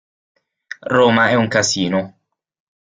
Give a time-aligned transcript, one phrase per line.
[0.95, 2.17] Roma è un casino.